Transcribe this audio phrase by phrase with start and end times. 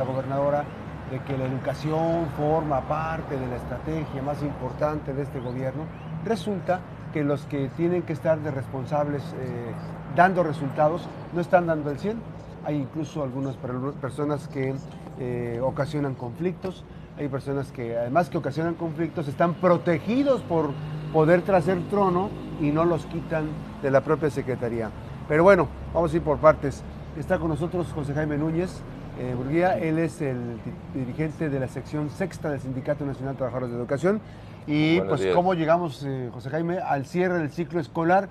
[0.00, 0.64] la gobernadora
[1.10, 5.84] de que la educación forma parte de la estrategia más importante de este gobierno,
[6.24, 6.80] resulta
[7.12, 9.72] que los que tienen que estar de responsables eh,
[10.16, 12.16] dando resultados no están dando el 100.
[12.64, 13.56] Hay incluso algunas
[14.00, 14.74] personas que
[15.18, 16.84] eh, ocasionan conflictos,
[17.18, 20.70] hay personas que además que ocasionan conflictos están protegidos por
[21.12, 22.30] poder tras el trono
[22.60, 23.48] y no los quitan
[23.82, 24.90] de la propia Secretaría.
[25.28, 26.82] Pero bueno, vamos a ir por partes.
[27.18, 28.82] Está con nosotros José Jaime Núñez,
[29.20, 29.78] eh, Burguía.
[29.78, 30.58] Él es el
[30.94, 34.20] dirigente de la sección sexta del Sindicato Nacional de Trabajadores de Educación.
[34.66, 38.28] Y pues cómo llegamos, eh, José Jaime, al cierre del ciclo escolar,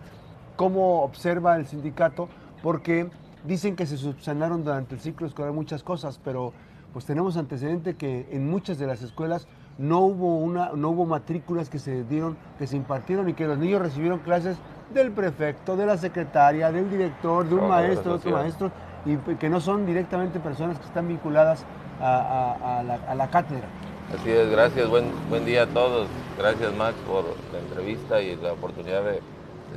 [0.56, 2.28] cómo observa el sindicato,
[2.64, 3.10] porque
[3.46, 6.54] dicen que se subsanaron durante el ciclo escolar muchas cosas, pero
[6.92, 9.48] pues tenemos antecedente que en muchas de las escuelas
[9.78, 13.58] no hubo una no hubo matrículas que se dieron que se impartieron y que los
[13.58, 14.58] niños recibieron clases
[14.94, 18.72] del prefecto de la secretaria del director de un maestro de otro maestro
[19.06, 21.66] y que no son directamente personas que están vinculadas
[22.02, 22.84] a,
[23.16, 23.68] la, cátedra.
[24.14, 26.08] Así es, gracias, buen, buen día a todos.
[26.38, 29.22] Gracias Max por la entrevista y la oportunidad de,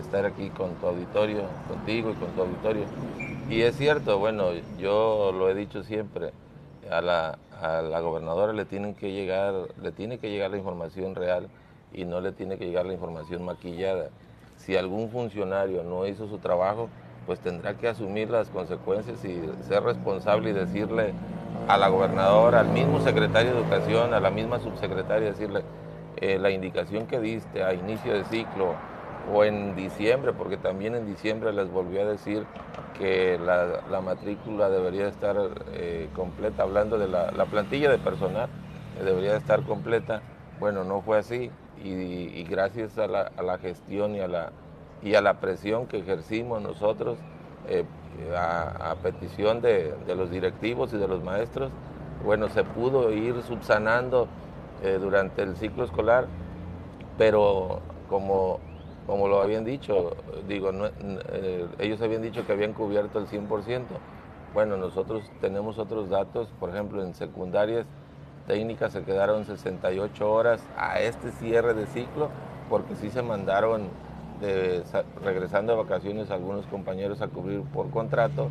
[0.00, 2.84] estar aquí con tu auditorio, contigo y con tu auditorio.
[3.50, 4.46] Y es cierto, bueno,
[4.78, 6.32] yo lo he dicho siempre,
[6.90, 11.14] a la, a la gobernadora le tienen que llegar, le tiene que llegar la información
[11.14, 11.48] real
[11.92, 14.08] y no le tiene que llegar la información maquillada.
[14.56, 16.88] Si algún funcionario no hizo su trabajo,
[17.26, 21.12] pues tendrá que asumir las consecuencias y ser responsable y decirle
[21.68, 25.62] a la gobernadora, al mismo secretario de Educación, a la misma subsecretaria, decirle
[26.16, 28.74] eh, la indicación que diste a inicio de ciclo
[29.32, 32.44] o en diciembre, porque también en diciembre les volvió a decir
[32.98, 35.36] que la, matrícula debería estar
[35.72, 38.48] eh, completa, hablando de la, plantilla de personal,
[39.00, 40.22] eh, debería estar completa.
[40.58, 41.50] Bueno, no fue así
[41.82, 44.52] y, gracias a la, a la gestión y a la
[45.02, 47.18] y a la presión que ejercimos nosotros
[47.68, 47.84] eh,
[48.36, 51.70] a, petición de, los directivos y de los maestros,
[52.24, 54.28] bueno, se pudo ir subsanando
[54.82, 56.26] eh, durante el ciclo escolar,
[57.18, 58.60] pero como,
[59.06, 60.70] como lo habían dicho, digo,
[61.32, 63.84] eh, ellos habían dicho que habían cubierto el 100%.
[64.54, 67.86] Bueno, nosotros tenemos otros datos, por ejemplo, en secundarias
[68.46, 72.28] técnicas se quedaron 68 horas a este cierre de ciclo,
[72.68, 73.88] porque sí se mandaron
[75.22, 78.50] regresando de vacaciones algunos compañeros a cubrir por contrato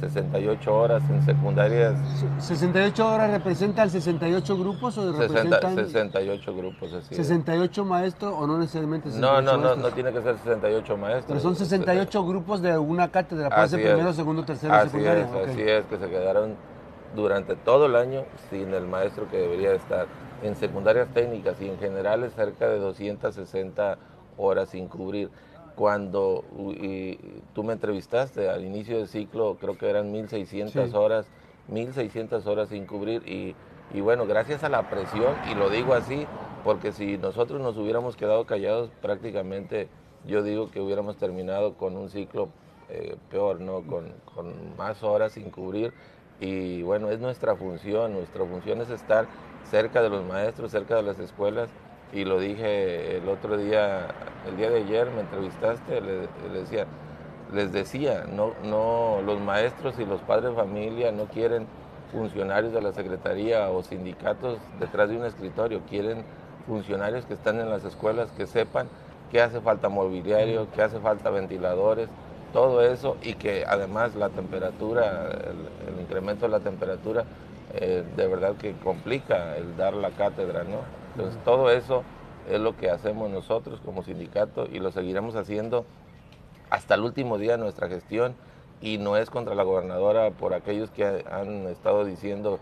[0.00, 1.94] 68 horas en secundarias.
[2.38, 9.10] ¿68 horas representan 68 grupos o representan 68 grupos, así 68 maestros o no necesariamente
[9.10, 11.26] 68 No, no, no, no tiene que ser 68 maestros.
[11.28, 15.24] Pero son 68 grupos de una cátedra, puede ser primero, segundo, tercero, así secundaria.
[15.24, 16.54] Es, Así es, que se quedaron
[17.14, 20.06] durante todo el año sin el maestro que debería estar.
[20.42, 23.96] En secundarias técnicas y en general cerca de 260
[24.36, 25.30] horas sin cubrir.
[25.74, 26.42] Cuando
[27.52, 31.26] tú me entrevistaste al inicio del ciclo, creo que eran 1.600 horas,
[31.70, 33.54] 1.600 horas sin cubrir y,
[33.92, 36.26] y bueno, gracias a la presión, y lo digo así,
[36.64, 39.88] porque si nosotros nos hubiéramos quedado callados, prácticamente
[40.26, 42.48] yo digo que hubiéramos terminado con un ciclo
[42.88, 43.82] eh, peor, ¿no?
[43.82, 45.92] Con, con, más horas sin cubrir.
[46.40, 49.26] Y bueno, es nuestra función, nuestra función es estar
[49.70, 51.68] cerca de los maestros, cerca de las escuelas
[52.12, 54.08] y lo dije el otro día,
[54.48, 56.28] el día de ayer me entrevistaste, le,
[56.58, 56.86] decía,
[57.52, 61.66] les decía, no, no, los maestros y los padres de familia no quieren
[62.12, 66.24] funcionarios de la Secretaría o sindicatos detrás de un escritorio, quieren
[66.66, 68.88] funcionarios que están en las escuelas que sepan
[69.30, 72.08] que hace falta mobiliario, que hace falta ventiladores,
[72.52, 77.24] todo eso y que además la temperatura, el, incremento de la temperatura,
[77.74, 81.05] eh, de verdad que complica el dar la cátedra, ¿no?
[81.16, 82.02] Entonces, todo eso
[82.48, 85.86] es lo que hacemos nosotros como sindicato y lo seguiremos haciendo
[86.68, 88.34] hasta el último día de nuestra gestión
[88.82, 92.58] y no es contra la gobernadora por aquellos que han estado diciendo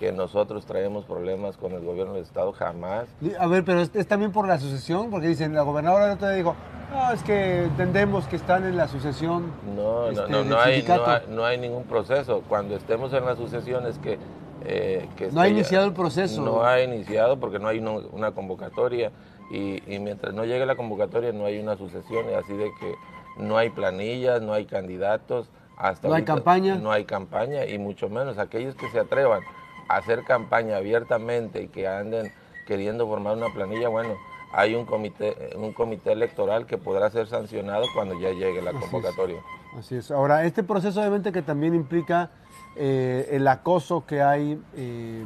[0.00, 3.06] que nosotros traemos problemas con el gobierno del Estado, jamás.
[3.38, 6.56] A ver, pero es, también por la asociación, porque dicen, la gobernadora no te dijo,
[6.92, 9.52] no, es que entendemos que están en la asociación.
[9.76, 12.42] No, no, este, no, no, hay, no, hay, no hay ningún proceso.
[12.48, 14.18] Cuando estemos en la asociación es que
[14.64, 16.42] eh, no ha iniciado el proceso.
[16.42, 19.10] No ha iniciado porque no hay una convocatoria
[19.50, 22.94] y, mientras no llegue la convocatoria no hay una sucesión, así de que
[23.36, 25.48] no hay planillas, no hay candidatos.
[25.76, 26.76] Hasta no hay campaña.
[26.76, 29.42] No hay campaña y mucho menos aquellos que se atrevan
[29.88, 32.32] a hacer campaña abiertamente y que anden
[32.66, 34.16] queriendo formar una planilla, bueno,
[34.52, 39.40] hay un comité, un comité electoral que podrá ser sancionado cuando ya llegue la convocatoria.
[39.78, 40.10] Así es.
[40.10, 42.30] Ahora, este proceso obviamente que también implica
[42.76, 45.24] eh, el acoso que hay eh,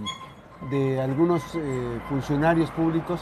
[0.70, 3.20] de algunos eh, funcionarios públicos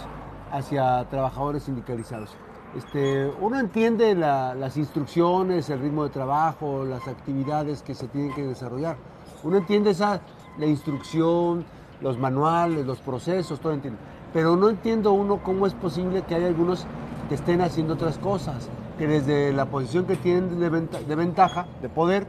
[0.53, 2.37] hacia trabajadores sindicalizados.
[2.77, 8.43] Este, uno entiende las instrucciones, el ritmo de trabajo, las actividades que se tienen que
[8.43, 8.97] desarrollar.
[9.45, 10.21] Uno entiende esa
[10.59, 11.65] la instrucción,
[12.01, 13.99] los manuales, los procesos, todo entiendo.
[14.33, 16.87] Pero no entiendo uno cómo es posible que hay algunos
[17.29, 18.69] que estén haciendo otras cosas,
[18.99, 22.27] que desde la posición que tienen de, ventaja, de poder,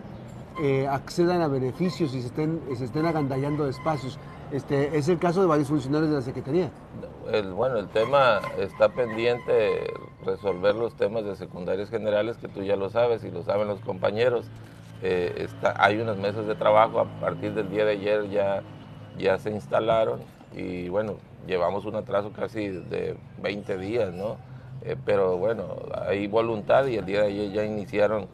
[0.62, 4.18] eh, accedan a beneficios y se estén, se estén agandallando de espacios.
[4.52, 6.72] Este, es el caso de varios funcionarios de la Secretaría.
[7.32, 9.92] El, bueno, el tema está pendiente,
[10.24, 13.80] resolver los temas de secundarias generales, que tú ya lo sabes y lo saben los
[13.82, 14.46] compañeros.
[15.02, 18.62] Eh, está, hay unas mesas de trabajo, a partir del día de ayer ya,
[19.18, 20.22] ya se instalaron
[20.56, 21.16] y bueno,
[21.48, 24.38] llevamos un atraso casi de 20 días, ¿no?
[24.84, 25.78] Eh, pero bueno,
[26.08, 28.28] hay voluntad y el día de ayer ya iniciaron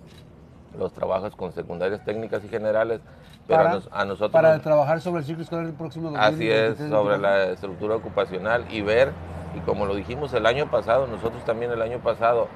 [0.78, 3.02] los trabajos con secundarias técnicas y generales.
[3.48, 4.32] Pero para, a, nosotros.
[4.32, 8.66] Para trabajar sobre el ciclo escolar el próximo 2023, Así es, sobre la estructura ocupacional
[8.70, 9.12] y ver,
[9.56, 12.48] y como lo dijimos el año pasado, nosotros también el año pasado,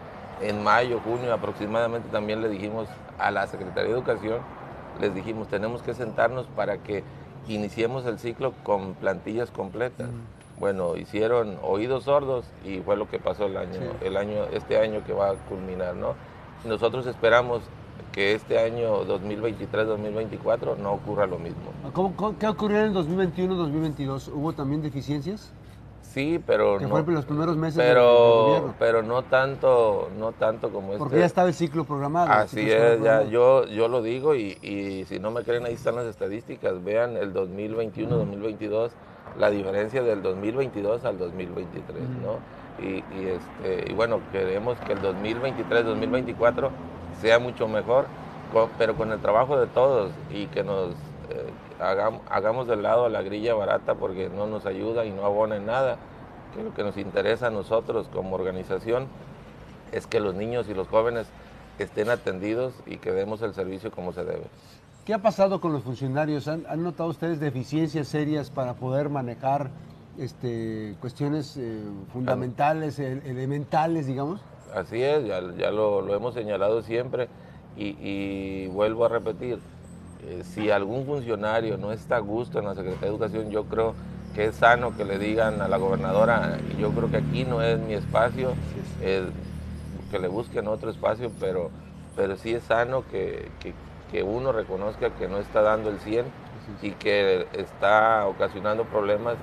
[0.42, 4.40] en mayo, junio aproximadamente, también le dijimos a la Secretaría de Educación,
[5.02, 7.04] les dijimos, tenemos que sentarnos para que
[7.48, 10.10] iniciemos el ciclo con plantillas completas
[10.60, 15.04] bueno, hicieron oídos sordos y fue lo que pasó el año, el año, este año
[15.06, 16.16] que va a culminar, ¿no?
[16.64, 17.62] Nosotros esperamos
[18.12, 21.72] que este año 2023-2024 no ocurra lo mismo.
[22.40, 24.32] qué ocurrió en el 2021-2022?
[24.34, 25.52] ¿Hubo también deficiencias?
[26.02, 27.04] Sí, pero que no.
[27.04, 28.76] Fue los primeros meses pero, gobierno.
[28.80, 31.00] Pero no tanto, no tanto como este.
[31.00, 32.32] Porque ya estaba el ciclo programado.
[32.32, 35.96] Así es, ya yo, yo lo digo y, y si no me creen ahí están
[35.96, 36.82] las estadísticas.
[36.86, 38.92] Vean el 2021-2022
[39.40, 42.40] la diferencia del 2022 al 2023, ¿no?
[42.78, 46.70] Y, este, y bueno, queremos que el 2023-2024
[47.22, 48.06] sea mucho mejor,
[48.78, 50.92] pero con el trabajo de todos y que nos
[51.30, 55.56] eh, hagamos, hagamos de lado la grilla barata porque no nos ayuda y no abona
[55.58, 55.98] en nada.
[56.54, 59.08] Que lo que nos interesa a nosotros como organización
[59.92, 61.28] es que los niños y los jóvenes
[61.80, 64.46] estén atendidos y que demos el servicio como se debe.
[65.06, 66.48] ¿Qué ha pasado con los funcionarios?
[66.48, 69.70] ¿Han, notado ustedes deficiencias serias para poder manejar
[70.18, 74.42] este, cuestiones eh, fundamentales, elementales, digamos?
[74.74, 77.30] Así es, ya, lo, hemos señalado siempre
[77.78, 79.60] y, vuelvo a repetir,
[80.24, 83.94] eh, si algún funcionario no está a gusto en la Secretaría de Educación, yo creo
[84.34, 87.80] que es sano que le digan a la gobernadora, yo creo que aquí no es
[87.80, 88.54] mi espacio,
[89.00, 91.70] que le busquen otro espacio, pero,
[92.16, 93.76] pero sí es sano que, que
[94.24, 96.26] uno reconozca que no está dando el 100
[96.82, 99.36] y que está ocasionando problemas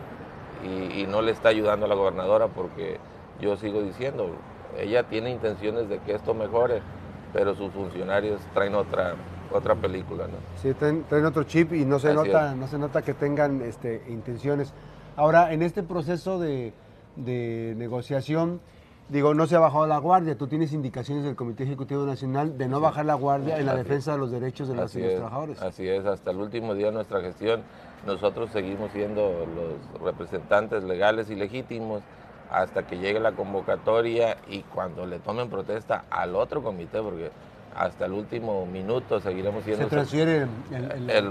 [0.64, 2.98] y, no le está ayudando a la gobernadora porque
[3.40, 4.30] yo sigo diciendo,
[4.78, 6.80] ella tiene intenciones de que esto mejore,
[7.32, 9.14] pero sus funcionarios traen otra
[9.50, 10.38] otra película, ¿no?
[10.62, 14.72] Sí, traen, otro chip y no se nota no se nota que tengan este, intenciones.
[15.14, 16.72] Ahora, en este proceso de,
[17.16, 18.60] de negociación,
[19.12, 20.36] digo, no se ha bajado la guardia.
[20.36, 24.12] Tú tienes indicaciones del Comité Ejecutivo Nacional de no bajar la guardia en la defensa
[24.12, 25.60] de los derechos de los trabajadores.
[25.60, 27.62] Así es, hasta el último día de nuestra gestión
[28.06, 32.02] nosotros seguimos siendo los representantes legales y legítimos
[32.50, 37.30] hasta que llegue la convocatoria y cuando le tomen protesta al otro comité, porque
[37.74, 39.84] hasta el último minuto seguiremos siendo...
[39.84, 40.46] Se transfiere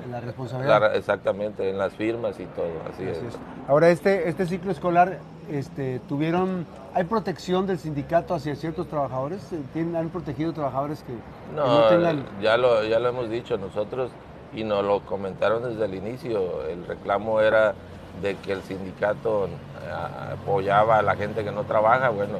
[0.09, 0.95] la responsabilidad.
[0.95, 3.19] exactamente, en las firmas y todo, así, es.
[3.67, 6.65] Ahora, este, este ciclo escolar, este, tuvieron...
[6.93, 9.39] ¿Hay protección del sindicato hacia ciertos trabajadores?
[9.75, 11.13] ¿Han protegido trabajadores que
[11.55, 12.25] no, tengan...?
[12.41, 14.11] Ya lo, ya lo hemos dicho nosotros
[14.53, 16.65] y nos lo comentaron desde el inicio.
[16.67, 17.73] El reclamo era
[18.21, 22.09] de que el sindicato eh, apoyaba a la gente que no trabaja.
[22.09, 22.39] Bueno,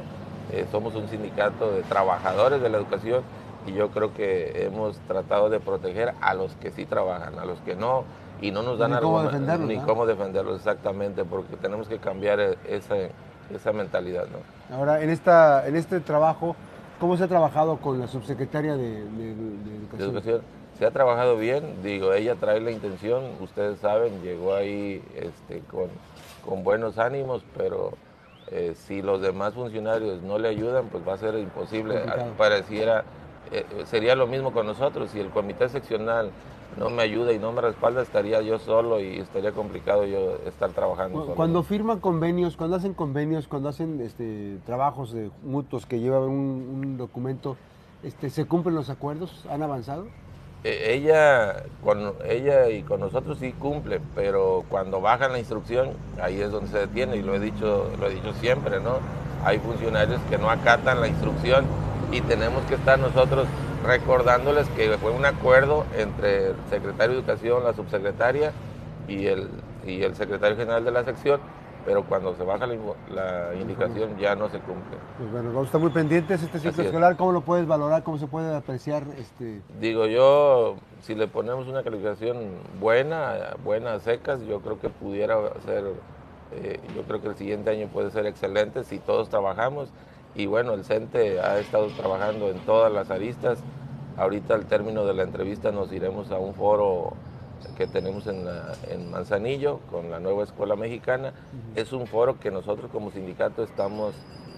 [0.52, 3.22] eh, somos un sindicato de trabajadores de la educación
[3.66, 7.58] y yo creo que hemos tratado de proteger a los que sí trabajan, a los
[7.60, 8.04] que no,
[8.40, 12.40] y no nos dan ni cómo defenderlos, ni cómo defenderlos exactamente, porque tenemos que cambiar
[12.40, 12.96] e, esa,
[13.54, 14.26] esa mentalidad.
[14.26, 14.76] ¿no?
[14.76, 16.56] Ahora, en, esta, en este trabajo,
[16.98, 18.98] ¿cómo se ha trabajado con la subsecretaria de,
[19.98, 20.42] educación?
[20.78, 25.88] Se ha trabajado bien, digo, ella trae la intención, ustedes saben, llegó ahí este, con,
[26.44, 27.92] con buenos ánimos, pero
[28.50, 32.02] eh, si los demás funcionarios no le ayudan, pues va a ser imposible.
[32.36, 33.04] Pareciera
[33.50, 35.10] eh, sería lo mismo con nosotros.
[35.10, 36.30] Si el comité seccional
[36.78, 40.70] no me ayuda y no me respalda, estaría yo solo y estaría complicado yo estar
[40.70, 41.26] trabajando.
[41.34, 46.96] Cuando, firman convenios, cuando hacen convenios, cuando hacen este, trabajos de mutuos que llevan un,
[46.96, 47.56] documento,
[48.02, 49.44] este, ¿se cumplen los acuerdos?
[49.50, 50.06] ¿Han avanzado?
[50.64, 55.90] E, ella, con ella y con nosotros sí cumplen, pero cuando bajan la instrucción,
[56.22, 58.98] ahí es donde se detiene y lo he dicho, lo he dicho siempre, ¿no?
[59.44, 61.64] Hay funcionarios que no acatan la instrucción
[62.12, 63.48] y tenemos que estar nosotros
[63.84, 68.52] recordándoles que fue un acuerdo entre el secretario de Educación, la subsecretaria
[69.08, 69.48] y el,
[69.84, 71.40] y el secretario general de la sección
[71.84, 74.96] pero cuando se baja la, indicación ya no se cumple.
[75.18, 78.18] Pues bueno, vamos a estar muy pendientes este ciclo escolar, ¿cómo lo puedes valorar, cómo
[78.18, 79.04] se puede apreciar?
[79.18, 82.36] este Digo yo, si le ponemos una calificación
[82.80, 85.84] buena, buena, secas, yo creo que pudiera ser,
[86.52, 89.88] eh, yo creo que el siguiente año puede ser excelente si todos trabajamos
[90.34, 93.58] y bueno, el CENTE ha estado trabajando en todas las aristas.
[94.16, 97.14] Ahorita al término de la entrevista nos iremos a un foro
[97.76, 101.32] que tenemos en, Manzanillo con la nueva escuela mexicana.
[101.74, 104.14] Es un foro que nosotros como sindicato estamos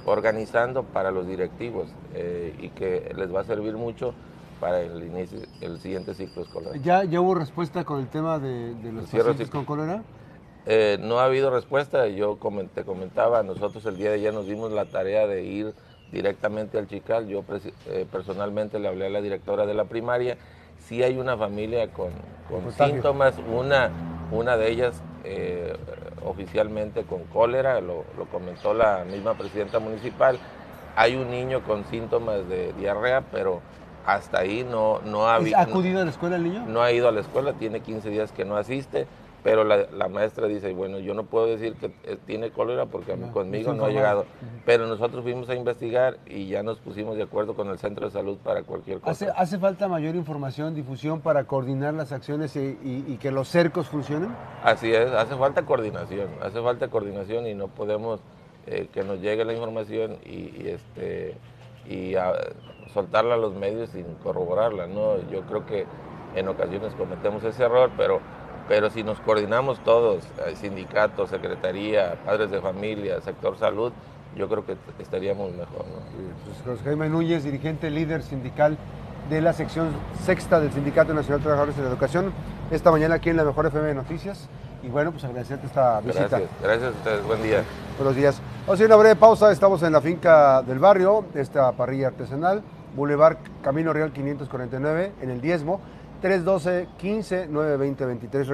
[0.07, 4.15] organizando para los directivos eh, y que les va a servir mucho
[4.61, 6.79] para el inicio, el siguiente ciclo escolar.
[6.81, 10.03] ¿Ya, ya hubo respuesta con el tema de, los pacientes con cólera?
[10.67, 12.07] Eh, no ha habido respuesta.
[12.09, 12.39] Yo
[12.75, 15.75] te comentaba, nosotros el día de ayer nos dimos la tarea de ir
[16.13, 17.29] directamente al Chical.
[17.29, 17.45] Yo
[17.89, 20.37] eh, personalmente le hablé a la directora de la primaria
[20.89, 22.11] sí hay una familia con,
[22.77, 23.91] síntomas, una,
[24.31, 25.77] una de ellas eh,
[26.25, 30.39] oficialmente con cólera, lo, comentó la misma presidenta municipal.
[30.97, 33.61] Hay un niño con síntomas de diarrea, pero
[34.07, 36.65] hasta ahí no, no ha ¿Ha acudido a la escuela el niño?
[36.67, 39.07] No ha ido a la escuela, tiene 15 días que no asiste
[39.45, 43.17] pero la, maestra dice, bueno, yo no puedo decir que eh, tiene cólera porque a
[43.17, 44.25] mí, conmigo no ha llegado,
[44.65, 48.11] pero nosotros fuimos a investigar y ya nos pusimos de acuerdo con el centro de
[48.11, 49.11] salud para cualquier cosa.
[49.11, 54.35] ¿Hace, hace falta mayor información, difusión para coordinar las acciones y, que los cercos funcionen?
[54.63, 58.21] Así es, hace falta coordinación, hace falta coordinación y no podemos
[58.67, 61.37] eh, que nos llegue la información y, este
[61.87, 62.15] y
[62.95, 65.19] soltarla a los medios sin corroborarla, ¿no?
[65.31, 65.85] Yo creo que
[66.35, 68.21] en ocasiones cometemos ese error, pero
[68.69, 73.93] pero si nos coordinamos todos, eh, sindicato, secretaría, padres de familia, sector salud,
[74.37, 75.85] yo creo que estaríamos mejor.
[75.87, 76.65] ¿no?
[76.65, 78.77] Pues Jaime Núñez, dirigente líder sindical
[79.29, 79.89] de la sección
[80.25, 82.33] sexta del Sindicato Nacional de Trabajadores en la Educación,
[82.71, 84.49] esta mañana aquí en la Mejor FM de Noticias.
[84.83, 86.29] Y bueno, pues agradecerte esta visita.
[86.29, 87.63] Gracias, gracias a ustedes, buen día.
[87.97, 88.43] Buenos días.
[88.67, 92.63] Vamos a una breve pausa, estamos en la finca del barrio, esta parrilla artesanal,
[92.95, 95.81] Boulevard Camino Real 549, en el Diezmo.
[96.25, 98.43] 312 15 920 23